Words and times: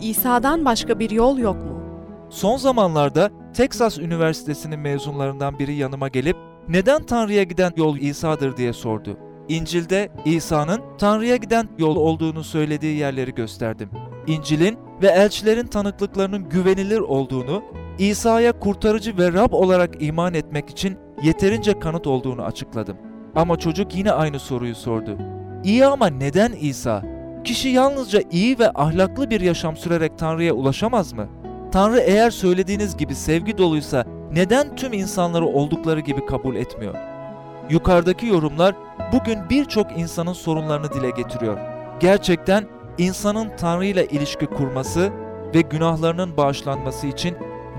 İsa'dan 0.00 0.64
başka 0.64 0.98
bir 0.98 1.10
yol 1.10 1.38
yok 1.38 1.56
mu? 1.56 1.80
Son 2.30 2.56
zamanlarda 2.56 3.30
Texas 3.54 3.98
Üniversitesi'nin 3.98 4.80
mezunlarından 4.80 5.58
biri 5.58 5.74
yanıma 5.74 6.08
gelip 6.08 6.36
neden 6.68 7.02
Tanrı'ya 7.02 7.42
giden 7.42 7.72
yol 7.76 7.96
İsa'dır 7.96 8.56
diye 8.56 8.72
sordu. 8.72 9.16
İncil'de 9.48 10.08
İsa'nın 10.24 10.80
Tanrı'ya 10.98 11.36
giden 11.36 11.68
yol 11.78 11.96
olduğunu 11.96 12.44
söylediği 12.44 12.98
yerleri 12.98 13.34
gösterdim. 13.34 13.90
İncil'in 14.26 14.78
ve 15.02 15.06
elçilerin 15.06 15.66
tanıklıklarının 15.66 16.48
güvenilir 16.48 17.00
olduğunu, 17.00 17.62
İsa'ya 17.98 18.58
kurtarıcı 18.58 19.18
ve 19.18 19.32
Rab 19.32 19.52
olarak 19.52 20.02
iman 20.02 20.34
etmek 20.34 20.70
için 20.70 20.98
yeterince 21.22 21.78
kanıt 21.78 22.06
olduğunu 22.06 22.42
açıkladım. 22.42 22.96
Ama 23.34 23.58
çocuk 23.58 23.94
yine 23.94 24.12
aynı 24.12 24.38
soruyu 24.38 24.74
sordu. 24.74 25.18
İyi 25.64 25.86
ama 25.86 26.06
neden 26.06 26.52
İsa? 26.52 27.02
Kişi 27.44 27.68
yalnızca 27.68 28.22
iyi 28.30 28.58
ve 28.58 28.70
ahlaklı 28.74 29.30
bir 29.30 29.40
yaşam 29.40 29.76
sürerek 29.76 30.18
Tanrı'ya 30.18 30.52
ulaşamaz 30.52 31.12
mı? 31.12 31.28
Tanrı 31.72 32.00
eğer 32.00 32.30
söylediğiniz 32.30 32.96
gibi 32.96 33.14
sevgi 33.14 33.58
doluysa 33.58 34.04
neden 34.32 34.76
tüm 34.76 34.92
insanları 34.92 35.46
oldukları 35.46 36.00
gibi 36.00 36.26
kabul 36.26 36.56
etmiyor? 36.56 36.94
Yukarıdaki 37.70 38.26
yorumlar 38.26 38.74
bugün 39.12 39.38
birçok 39.50 39.98
insanın 39.98 40.32
sorunlarını 40.32 40.92
dile 40.92 41.10
getiriyor. 41.10 41.58
Gerçekten 42.00 42.64
insanın 42.98 43.50
Tanrı 43.56 43.86
ile 43.86 44.06
ilişki 44.06 44.46
kurması 44.46 45.10
ve 45.54 45.60
günahlarının 45.60 46.36
bağışlanması 46.36 47.06
için 47.06 47.36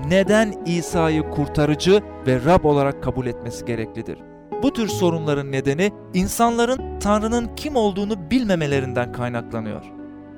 neden 0.08 0.54
İsa'yı 0.66 1.30
kurtarıcı 1.30 2.02
ve 2.26 2.44
Rab 2.44 2.64
olarak 2.64 3.02
kabul 3.02 3.26
etmesi 3.26 3.64
gereklidir? 3.64 4.31
Bu 4.62 4.72
tür 4.72 4.88
sorunların 4.88 5.52
nedeni 5.52 5.92
insanların 6.14 6.98
Tanrı'nın 7.00 7.50
kim 7.56 7.76
olduğunu 7.76 8.30
bilmemelerinden 8.30 9.12
kaynaklanıyor. 9.12 9.82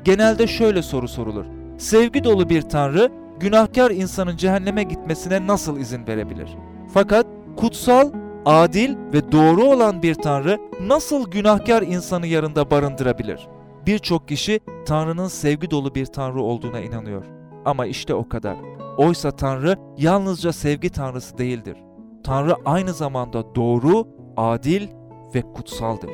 Genelde 0.04 0.46
şöyle 0.46 0.82
soru 0.82 1.08
sorulur. 1.08 1.44
Sevgi 1.78 2.24
dolu 2.24 2.48
bir 2.48 2.62
Tanrı 2.62 3.12
günahkar 3.40 3.90
insanın 3.90 4.36
cehenneme 4.36 4.82
gitmesine 4.82 5.46
nasıl 5.46 5.78
izin 5.78 6.06
verebilir? 6.06 6.48
Fakat 6.94 7.26
kutsal, 7.56 8.10
adil 8.44 8.96
ve 9.12 9.32
doğru 9.32 9.64
olan 9.64 10.02
bir 10.02 10.14
Tanrı 10.14 10.58
nasıl 10.80 11.30
günahkar 11.30 11.82
insanı 11.82 12.26
yarında 12.26 12.70
barındırabilir? 12.70 13.48
Birçok 13.86 14.28
kişi 14.28 14.60
Tanrı'nın 14.86 15.28
sevgi 15.28 15.70
dolu 15.70 15.94
bir 15.94 16.06
Tanrı 16.06 16.42
olduğuna 16.42 16.80
inanıyor. 16.80 17.24
Ama 17.64 17.86
işte 17.86 18.14
o 18.14 18.28
kadar. 18.28 18.56
Oysa 18.98 19.30
Tanrı 19.30 19.76
yalnızca 19.98 20.52
sevgi 20.52 20.90
Tanrısı 20.90 21.38
değildir. 21.38 21.76
Tanrı 22.24 22.56
aynı 22.64 22.92
zamanda 22.92 23.54
doğru, 23.54 24.08
adil 24.36 24.88
ve 25.34 25.42
kutsaldır. 25.42 26.10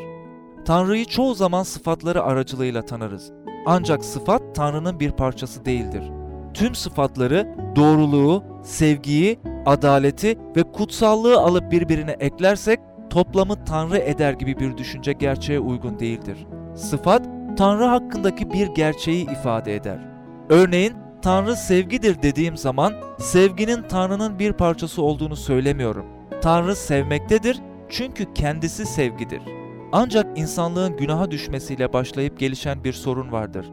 Tanrı'yı 0.65 1.05
çoğu 1.05 1.35
zaman 1.35 1.63
sıfatları 1.63 2.23
aracılığıyla 2.23 2.83
tanırız. 2.83 3.33
Ancak 3.67 4.05
sıfat 4.05 4.43
Tanrı'nın 4.55 5.01
bir 5.01 5.11
parçası 5.11 5.65
değildir. 5.65 6.03
Tüm 6.55 6.75
sıfatları 6.75 7.55
doğruluğu, 7.77 8.45
sevgiyi, 8.63 9.41
adaleti 9.67 10.39
ve 10.57 10.63
kutsallığı 10.63 11.39
alıp 11.41 11.73
birbirine 11.73 12.17
eklersek 12.21 12.81
toplamı 13.11 13.65
Tanrı 13.65 13.99
eder 13.99 14.33
gibi 14.33 14.59
bir 14.59 14.77
düşünce 14.77 15.13
gerçeğe 15.13 15.61
uygun 15.61 15.99
değildir. 15.99 16.47
Sıfat 16.75 17.29
Tanrı 17.57 17.85
hakkındaki 17.85 18.53
bir 18.53 18.67
gerçeği 18.67 19.31
ifade 19.31 19.75
eder. 19.75 19.99
Örneğin 20.49 20.95
Tanrı 21.23 21.57
sevgidir 21.57 22.23
dediğim 22.23 22.57
zaman 22.57 22.95
sevginin 23.19 23.83
Tanrı'nın 23.83 24.39
bir 24.39 24.53
parçası 24.53 25.03
olduğunu 25.03 25.37
söylemiyorum. 25.37 26.07
Tanrı 26.43 26.77
sevmektedir 26.77 27.61
çünkü 27.89 28.35
kendisi 28.35 28.87
sevgidir. 28.87 29.43
Ancak 29.93 30.39
insanlığın 30.39 30.97
günaha 30.97 31.31
düşmesiyle 31.31 31.93
başlayıp 31.93 32.39
gelişen 32.39 32.85
bir 32.85 32.93
sorun 32.93 33.33
vardır. 33.33 33.67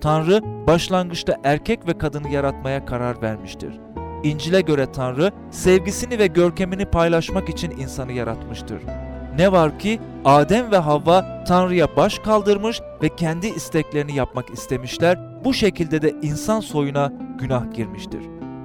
Tanrı 0.00 0.66
başlangıçta 0.66 1.36
erkek 1.44 1.86
ve 1.86 1.98
kadını 1.98 2.28
yaratmaya 2.28 2.84
karar 2.84 3.22
vermiştir. 3.22 3.80
İncil'e 4.22 4.60
göre 4.60 4.92
Tanrı 4.92 5.32
sevgisini 5.50 6.18
ve 6.18 6.26
görkemini 6.26 6.86
paylaşmak 6.86 7.48
için 7.48 7.70
insanı 7.70 8.12
yaratmıştır. 8.12 8.82
Ne 9.40 9.52
var 9.52 9.78
ki 9.78 10.00
Adem 10.24 10.70
ve 10.70 10.76
Havva 10.76 11.44
Tanrı'ya 11.44 11.96
baş 11.96 12.18
kaldırmış 12.18 12.80
ve 13.02 13.08
kendi 13.16 13.46
isteklerini 13.46 14.16
yapmak 14.16 14.50
istemişler. 14.50 15.44
Bu 15.44 15.54
şekilde 15.54 16.02
de 16.02 16.14
insan 16.22 16.60
soyuna 16.60 17.12
günah 17.38 17.74
girmiştir. 17.74 18.20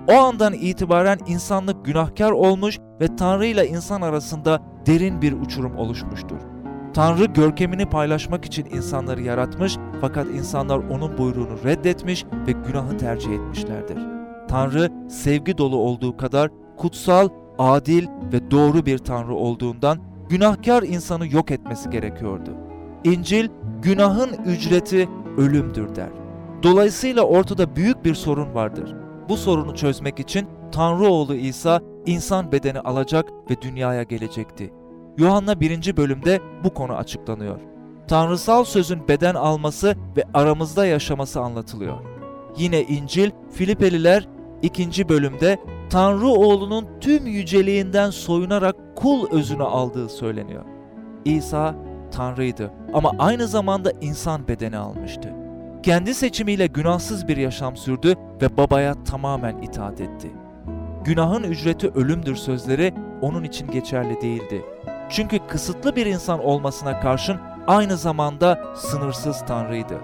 O 0.08 0.14
andan 0.14 0.54
itibaren 0.54 1.20
insanlık 1.28 1.86
günahkar 1.86 2.32
olmuş 2.32 2.80
ve 3.02 3.16
Tanrı 3.16 3.46
ile 3.46 3.68
insan 3.68 4.02
arasında 4.02 4.62
derin 4.86 5.22
bir 5.22 5.34
uçurum 5.34 5.78
oluşmuştur. 5.78 6.40
Tanrı 6.94 7.26
görkemini 7.26 7.86
paylaşmak 7.86 8.46
için 8.46 8.66
insanları 8.66 9.22
yaratmış 9.22 9.78
fakat 10.02 10.28
insanlar 10.28 10.78
onun 10.78 11.18
buyruğunu 11.18 11.64
reddetmiş 11.64 12.26
ve 12.48 12.52
günahı 12.52 12.98
tercih 12.98 13.32
etmişlerdir. 13.32 13.98
Tanrı 14.48 14.92
sevgi 15.10 15.58
dolu 15.58 15.78
olduğu 15.78 16.18
kadar 16.18 16.52
kutsal, 16.78 17.30
adil 17.60 18.08
ve 18.34 18.52
doğru 18.52 18.86
bir 18.86 18.98
Tanrı 18.98 19.36
olduğundan 19.36 20.15
günahkar 20.30 20.84
insanı 20.84 21.34
yok 21.34 21.52
etmesi 21.52 21.90
gerekiyordu. 21.90 22.52
İncil, 23.04 23.50
günahın 23.82 24.30
ücreti 24.46 25.10
ölümdür 25.38 25.96
der. 25.96 26.10
Dolayısıyla 26.64 27.24
ortada 27.24 27.76
büyük 27.76 28.06
bir 28.06 28.16
sorun 28.16 28.54
vardır. 28.54 28.96
Bu 29.30 29.38
sorunu 29.38 29.76
çözmek 29.76 30.20
için 30.20 30.48
Tanrı 30.72 31.08
oğlu 31.08 31.36
İsa 31.36 31.82
insan 32.06 32.52
bedeni 32.52 32.80
alacak 32.80 33.30
ve 33.50 33.62
dünyaya 33.62 34.04
gelecekti. 34.04 34.74
Yuhanna 35.18 35.60
1. 35.60 35.98
bölümde 35.98 36.42
bu 36.64 36.74
konu 36.74 36.94
açıklanıyor. 36.94 37.60
Tanrısal 38.08 38.64
sözün 38.64 39.08
beden 39.08 39.36
alması 39.36 39.96
ve 40.18 40.24
aramızda 40.34 40.86
yaşaması 40.86 41.42
anlatılıyor. 41.42 41.98
Yine 42.58 42.82
İncil, 42.84 43.32
Filipeliler 43.52 44.28
2. 44.62 45.10
bölümde 45.10 45.58
Tanrı 45.96 46.28
oğlunun 46.28 46.88
tüm 47.02 47.26
yüceliğinden 47.28 48.10
soyunarak 48.10 48.76
kul 48.96 49.32
özünü 49.32 49.64
aldığı 49.64 50.10
söyleniyor. 50.10 50.64
İsa 51.26 51.76
Tanrıydı 52.12 52.72
ama 52.94 53.12
aynı 53.20 53.48
zamanda 53.48 53.92
insan 54.02 54.48
bedeni 54.48 54.78
almıştı. 54.78 55.34
Kendi 55.84 56.14
seçimiyle 56.14 56.68
günahsız 56.68 57.28
bir 57.28 57.38
yaşam 57.38 57.78
sürdü 57.78 58.16
ve 58.42 58.58
babaya 58.58 59.04
tamamen 59.04 59.62
itaat 59.62 60.02
etti. 60.02 60.32
Günahın 61.04 61.44
ücreti 61.44 61.90
ölümdür 61.90 62.36
sözleri 62.36 62.94
onun 63.22 63.44
için 63.44 63.72
geçerli 63.72 64.22
değildi. 64.22 64.62
Çünkü 65.10 65.40
kısıtlı 65.48 65.96
bir 65.96 66.06
insan 66.06 66.46
olmasına 66.46 67.00
karşın 67.00 67.38
aynı 67.68 67.98
zamanda 67.98 68.64
sınırsız 68.76 69.46
Tanrıydı. 69.48 69.96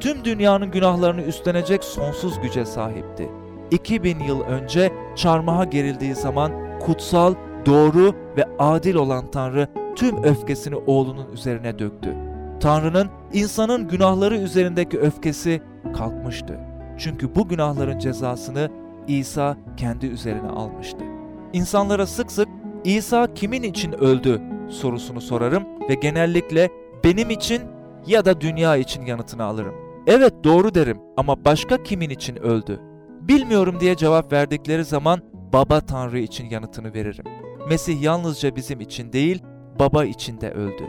Tüm 0.00 0.24
dünyanın 0.24 0.70
günahlarını 0.70 1.22
üstlenecek 1.22 1.84
sonsuz 1.84 2.40
güce 2.40 2.64
sahipti. 2.64 3.47
2000 3.70 4.18
yıl 4.18 4.40
önce 4.40 4.92
çarmıha 5.16 5.64
gerildiği 5.64 6.14
zaman 6.14 6.52
kutsal, 6.80 7.34
doğru 7.66 8.14
ve 8.36 8.44
adil 8.58 8.94
olan 8.94 9.30
Tanrı 9.30 9.68
tüm 9.96 10.22
öfkesini 10.22 10.76
oğlunun 10.76 11.32
üzerine 11.32 11.78
döktü. 11.78 12.14
Tanrı'nın 12.60 13.08
insanın 13.32 13.88
günahları 13.88 14.36
üzerindeki 14.36 14.98
öfkesi 14.98 15.62
kalkmıştı. 15.96 16.58
Çünkü 16.98 17.34
bu 17.34 17.48
günahların 17.48 17.98
cezasını 17.98 18.70
İsa 19.08 19.56
kendi 19.76 20.06
üzerine 20.06 20.48
almıştı. 20.48 21.04
İnsanlara 21.52 22.06
sık 22.06 22.32
sık 22.32 22.48
İsa 22.84 23.34
kimin 23.34 23.62
için 23.62 23.92
öldü 23.92 24.42
sorusunu 24.68 25.20
sorarım 25.20 25.62
ve 25.88 25.94
genellikle 25.94 26.70
benim 27.04 27.30
için 27.30 27.62
ya 28.06 28.24
da 28.24 28.40
dünya 28.40 28.76
için 28.76 29.06
yanıtını 29.06 29.44
alırım. 29.44 29.74
Evet 30.06 30.34
doğru 30.44 30.74
derim 30.74 30.98
ama 31.16 31.44
başka 31.44 31.82
kimin 31.82 32.10
için 32.10 32.36
öldü? 32.36 32.80
Bilmiyorum 33.28 33.80
diye 33.80 33.96
cevap 33.96 34.32
verdikleri 34.32 34.84
zaman 34.84 35.20
Baba 35.52 35.80
Tanrı 35.80 36.18
için 36.18 36.50
yanıtını 36.50 36.94
veririm. 36.94 37.24
Mesih 37.68 38.02
yalnızca 38.02 38.56
bizim 38.56 38.80
için 38.80 39.12
değil, 39.12 39.42
Baba 39.78 40.04
için 40.04 40.40
de 40.40 40.50
öldü. 40.50 40.84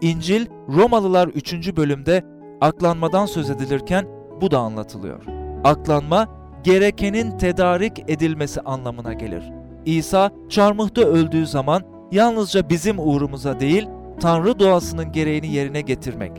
İncil 0.00 0.46
Romalılar 0.68 1.28
3. 1.28 1.76
bölümde 1.76 2.24
aklanmadan 2.60 3.26
söz 3.26 3.50
edilirken 3.50 4.06
bu 4.40 4.50
da 4.50 4.58
anlatılıyor. 4.58 5.24
Aklanma 5.64 6.28
gerekenin 6.64 7.38
tedarik 7.38 8.10
edilmesi 8.10 8.60
anlamına 8.60 9.12
gelir. 9.12 9.52
İsa 9.84 10.30
çarmıhta 10.48 11.02
öldüğü 11.02 11.46
zaman 11.46 11.82
yalnızca 12.12 12.68
bizim 12.68 12.98
uğrumuza 12.98 13.60
değil, 13.60 13.88
Tanrı 14.20 14.58
doğasının 14.58 15.12
gereğini 15.12 15.52
yerine 15.52 15.80
getirmek, 15.80 16.32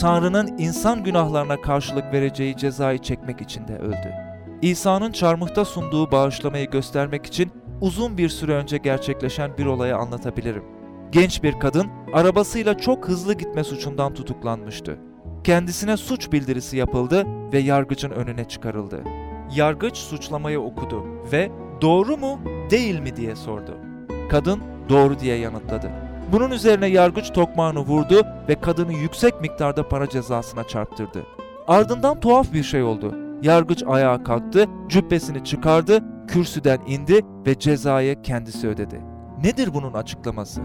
Tanrı'nın 0.00 0.58
insan 0.58 1.04
günahlarına 1.04 1.60
karşılık 1.60 2.12
vereceği 2.12 2.56
cezayı 2.56 2.98
çekmek 2.98 3.40
için 3.40 3.68
de 3.68 3.78
öldü. 3.78 4.29
İsa'nın 4.62 5.12
çarmıhta 5.12 5.64
sunduğu 5.64 6.12
bağışlamayı 6.12 6.70
göstermek 6.70 7.26
için 7.26 7.50
uzun 7.80 8.18
bir 8.18 8.28
süre 8.28 8.54
önce 8.54 8.76
gerçekleşen 8.76 9.58
bir 9.58 9.66
olayı 9.66 9.96
anlatabilirim. 9.96 10.64
Genç 11.12 11.42
bir 11.42 11.58
kadın 11.60 11.86
arabasıyla 12.14 12.78
çok 12.78 13.08
hızlı 13.08 13.34
gitme 13.34 13.64
suçundan 13.64 14.14
tutuklanmıştı. 14.14 14.98
Kendisine 15.44 15.96
suç 15.96 16.32
bildirisi 16.32 16.76
yapıldı 16.76 17.26
ve 17.52 17.58
yargıcın 17.58 18.10
önüne 18.10 18.44
çıkarıldı. 18.44 19.04
Yargıç 19.54 19.96
suçlamayı 19.96 20.60
okudu 20.60 21.04
ve 21.32 21.50
doğru 21.80 22.16
mu 22.16 22.40
değil 22.70 23.00
mi 23.00 23.16
diye 23.16 23.36
sordu. 23.36 23.76
Kadın 24.30 24.60
doğru 24.88 25.20
diye 25.20 25.36
yanıtladı. 25.36 25.90
Bunun 26.32 26.50
üzerine 26.50 26.86
yargıç 26.86 27.32
tokmağını 27.32 27.80
vurdu 27.80 28.26
ve 28.48 28.54
kadını 28.54 28.92
yüksek 28.92 29.40
miktarda 29.40 29.88
para 29.88 30.08
cezasına 30.08 30.64
çarptırdı. 30.64 31.26
Ardından 31.68 32.20
tuhaf 32.20 32.52
bir 32.52 32.62
şey 32.62 32.82
oldu. 32.82 33.29
Yargıç 33.42 33.82
ayağa 33.86 34.24
kalktı, 34.24 34.66
cübbesini 34.88 35.44
çıkardı, 35.44 36.04
kürsüden 36.28 36.78
indi 36.86 37.20
ve 37.46 37.58
cezayı 37.58 38.22
kendisi 38.22 38.68
ödedi. 38.68 39.00
Nedir 39.44 39.74
bunun 39.74 39.92
açıklaması? 39.92 40.60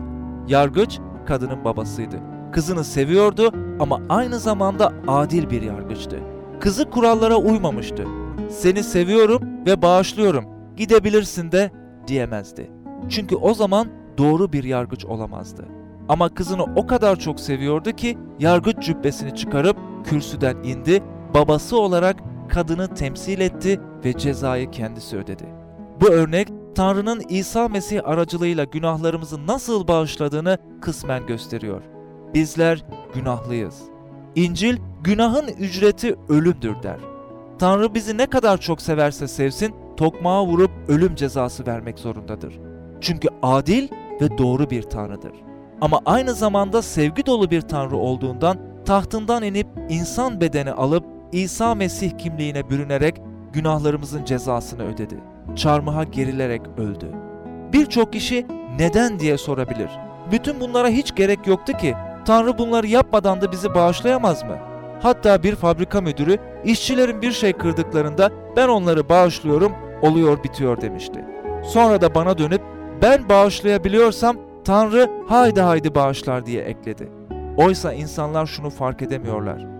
Yargıç 0.47 0.99
kadının 1.25 1.65
babasıydı. 1.65 2.15
Kızını 2.51 2.83
seviyordu 2.83 3.51
ama 3.79 4.01
aynı 4.09 4.39
zamanda 4.39 4.93
adil 5.07 5.49
bir 5.49 5.61
yargıçtı. 5.61 6.19
Kızı 6.59 6.89
kurallara 6.89 7.35
uymamıştı. 7.35 8.05
Seni 8.49 8.83
seviyorum 8.83 9.41
ve 9.65 9.81
bağışlıyorum. 9.81 10.45
Gidebilirsin 10.77 11.51
de 11.51 11.71
diyemezdi. 12.07 12.71
Çünkü 13.09 13.35
o 13.35 13.53
zaman 13.53 13.87
doğru 14.17 14.53
bir 14.53 14.63
yargıç 14.63 15.05
olamazdı. 15.05 15.65
Ama 16.09 16.29
kızını 16.29 16.63
o 16.63 16.87
kadar 16.87 17.15
çok 17.15 17.39
seviyordu 17.39 17.91
ki 17.91 18.17
yargıç 18.39 18.79
cübbesini 18.79 19.35
çıkarıp 19.35 19.77
kürsüden 20.03 20.63
indi, 20.63 21.03
babası 21.33 21.79
olarak 21.79 22.15
kadını 22.55 22.87
temsil 22.93 23.39
etti 23.39 23.79
ve 24.05 24.17
cezayı 24.17 24.71
kendisi 24.71 25.17
ödedi. 25.17 25.43
Bu 26.01 26.07
örnek 26.07 26.47
Tanrı'nın 26.75 27.21
İsa 27.29 27.67
Mesih 27.67 28.07
aracılığıyla 28.07 28.63
günahlarımızı 28.63 29.47
nasıl 29.47 29.87
bağışladığını 29.87 30.57
kısmen 30.81 31.27
gösteriyor. 31.27 31.81
Bizler 32.33 32.85
günahlıyız. 33.13 33.81
İncil 34.35 34.77
günahın 35.03 35.47
ücreti 35.47 36.15
ölümdür 36.29 36.83
der. 36.83 36.97
Tanrı 37.59 37.93
bizi 37.93 38.17
ne 38.17 38.25
kadar 38.25 38.57
çok 38.57 38.81
severse 38.81 39.27
sevsin, 39.27 39.75
tokmağa 39.97 40.45
vurup 40.45 40.71
ölüm 40.87 41.15
cezası 41.15 41.67
vermek 41.67 41.99
zorundadır. 41.99 42.59
Çünkü 43.01 43.27
adil 43.41 43.87
ve 44.21 44.37
doğru 44.37 44.69
bir 44.69 44.81
Tanrı'dır. 44.81 45.33
Ama 45.81 46.01
aynı 46.05 46.33
zamanda 46.33 46.81
sevgi 46.81 47.25
dolu 47.25 47.51
bir 47.51 47.61
Tanrı 47.61 47.97
olduğundan 47.97 48.57
tahtından 48.85 49.43
inip 49.43 49.67
insan 49.89 50.41
bedeni 50.41 50.71
alıp 50.71 51.14
İsa 51.35 51.75
Mesih 51.75 52.17
kimliğine 52.17 52.69
bürünerek 52.69 53.21
günahlarımızın 53.53 54.25
cezasını 54.25 54.83
ödedi. 54.83 55.15
Çarmıha 55.55 56.03
gerilerek 56.03 56.61
öldü. 56.77 57.11
Birçok 57.73 58.13
kişi 58.13 58.45
neden 58.79 59.19
diye 59.19 59.37
sorabilir. 59.37 59.89
Bütün 60.31 60.59
bunlara 60.59 60.87
hiç 60.87 61.15
gerek 61.15 61.47
yoktu 61.47 61.73
ki. 61.73 61.95
Tanrı 62.25 62.57
bunları 62.57 62.87
yapmadan 62.87 63.41
da 63.41 63.51
bizi 63.51 63.73
bağışlayamaz 63.73 64.43
mı? 64.43 64.57
Hatta 65.01 65.43
bir 65.43 65.55
fabrika 65.55 66.01
müdürü 66.01 66.37
işçilerin 66.65 67.21
bir 67.21 67.31
şey 67.31 67.53
kırdıklarında 67.53 68.29
ben 68.55 68.67
onları 68.67 69.09
bağışlıyorum, 69.09 69.71
oluyor 70.01 70.43
bitiyor 70.43 70.81
demişti. 70.81 71.25
Sonra 71.63 72.01
da 72.01 72.15
bana 72.15 72.37
dönüp 72.37 72.61
ben 73.01 73.29
bağışlayabiliyorsam 73.29 74.37
Tanrı 74.65 75.09
haydi 75.27 75.61
haydi 75.61 75.95
bağışlar 75.95 76.45
diye 76.45 76.61
ekledi. 76.61 77.09
Oysa 77.57 77.93
insanlar 77.93 78.45
şunu 78.45 78.69
fark 78.69 79.01
edemiyorlar. 79.01 79.74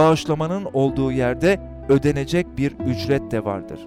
Bağışlamanın 0.00 0.68
olduğu 0.72 1.12
yerde 1.12 1.60
ödenecek 1.88 2.46
bir 2.56 2.72
ücret 2.86 3.30
de 3.30 3.44
vardır. 3.44 3.80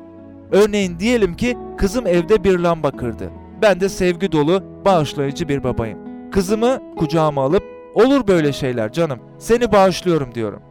Örneğin 0.52 1.00
diyelim 1.00 1.36
ki 1.36 1.58
kızım 1.78 2.08
evde 2.08 2.44
bir 2.44 2.60
lamba 2.60 2.92
kırdı. 2.92 3.30
Ben 3.62 3.80
de 3.80 3.90
sevgi 3.90 4.32
dolu, 4.32 4.64
bağışlayıcı 4.86 5.48
bir 5.50 5.64
babayım. 5.64 6.00
Kızımı 6.32 6.80
kucağıma 6.98 7.44
alıp 7.44 7.64
olur 7.96 8.28
böyle 8.28 8.54
şeyler 8.54 8.92
canım 8.92 9.20
seni 9.40 9.72
bağışlıyorum 9.72 10.36
diyorum. 10.36 10.62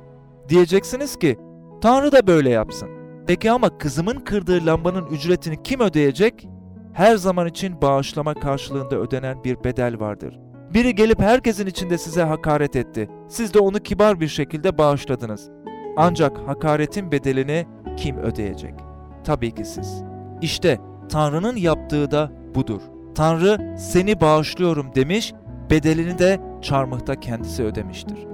Diyeceksiniz 0.48 1.18
ki 1.18 1.38
Tanrı 1.80 2.12
da 2.12 2.26
böyle 2.26 2.50
yapsın. 2.50 2.88
Peki 3.26 3.50
ama 3.50 3.78
kızımın 3.78 4.20
kırdığı 4.20 4.66
lambanın 4.66 5.06
ücretini 5.06 5.62
kim 5.62 5.80
ödeyecek? 5.80 6.48
Her 6.92 7.16
zaman 7.16 7.46
için 7.46 7.82
bağışlama 7.82 8.34
karşılığında 8.34 8.96
ödenen 8.96 9.44
bir 9.44 9.64
bedel 9.64 10.00
vardır. 10.00 10.38
Biri 10.74 10.94
gelip 10.94 11.20
herkesin 11.20 11.66
içinde 11.66 11.98
size 11.98 12.22
hakaret 12.22 12.76
etti. 12.76 13.08
Siz 13.28 13.54
de 13.54 13.58
onu 13.58 13.78
kibar 13.78 14.20
bir 14.20 14.28
şekilde 14.28 14.78
bağışladınız. 14.78 15.50
Ancak 15.96 16.38
hakaretin 16.38 17.12
bedelini 17.12 17.66
kim 17.96 18.18
ödeyecek? 18.18 18.74
Tabii 19.24 19.54
ki 19.54 19.64
siz. 19.64 20.02
İşte 20.42 20.80
Tanrı'nın 21.08 21.56
yaptığı 21.56 22.10
da 22.10 22.32
budur. 22.54 22.80
Tanrı 23.14 23.76
seni 23.78 24.20
bağışlıyorum 24.20 24.94
demiş, 24.94 25.32
bedelini 25.70 26.18
de 26.18 26.40
çarmıhta 26.62 27.20
kendisi 27.20 27.62
ödemiştir. 27.64 28.31